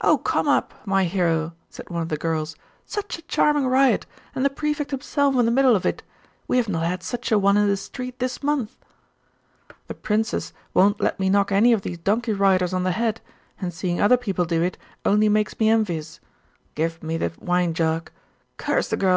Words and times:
'Oh 0.00 0.18
come 0.18 0.48
up, 0.48 0.74
my 0.84 1.04
hero,' 1.04 1.54
said 1.70 1.88
one 1.88 2.02
of 2.02 2.08
the 2.08 2.16
girls. 2.16 2.56
'Such 2.84 3.18
a 3.18 3.22
charming 3.22 3.64
riot, 3.68 4.06
and 4.34 4.44
the 4.44 4.50
Prefect 4.50 4.90
himself 4.90 5.36
in 5.36 5.44
the 5.44 5.52
middle 5.52 5.76
of 5.76 5.86
it! 5.86 6.02
We 6.48 6.56
have 6.56 6.68
not 6.68 6.82
had 6.82 7.04
such 7.04 7.30
a 7.30 7.38
one 7.38 7.56
in 7.56 7.68
the 7.68 7.76
street 7.76 8.18
this 8.18 8.42
month.' 8.42 8.76
'The 9.86 9.94
princes 9.94 10.52
won't 10.74 11.00
let 11.00 11.20
me 11.20 11.30
knock 11.30 11.52
any 11.52 11.72
of 11.72 11.82
these 11.82 11.98
donkey 11.98 12.32
riders 12.32 12.74
on 12.74 12.82
the 12.82 12.90
head, 12.90 13.20
and 13.60 13.72
seeing 13.72 14.00
other 14.00 14.16
people 14.16 14.46
do 14.46 14.62
it 14.64 14.76
only 15.04 15.28
makes 15.28 15.56
me 15.60 15.68
envious. 15.68 16.18
Give 16.74 17.00
me 17.00 17.16
the 17.16 17.30
wine 17.38 17.72
jug 17.72 18.10
curse 18.56 18.88
the 18.88 18.96
girl! 18.96 19.10